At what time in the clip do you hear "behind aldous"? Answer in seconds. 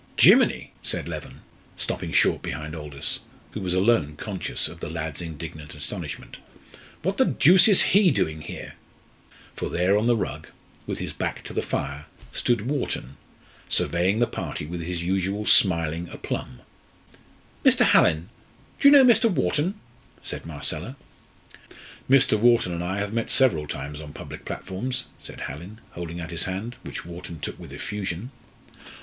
2.41-3.19